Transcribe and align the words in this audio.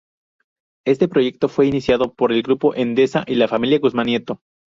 Este 0.83 1.07
proyecto 1.07 1.47
fue 1.47 1.67
iniciado 1.67 2.15
por 2.15 2.31
el 2.33 2.41
grupo 2.41 2.73
Endesa 2.73 3.23
y 3.27 3.35
la 3.35 3.47
Familia 3.47 3.77
Guzmán 3.77 4.07
Nieto. 4.07 4.41